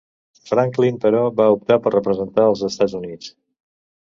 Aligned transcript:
Franklin, 0.51 0.97
però, 1.03 1.19
va 1.41 1.47
optar 1.57 1.77
per 1.85 1.93
representar 1.97 2.47
els 2.55 2.65
Estats 2.71 2.97
Units. 3.03 3.31